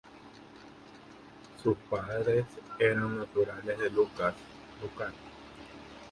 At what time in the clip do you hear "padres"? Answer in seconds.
1.87-2.47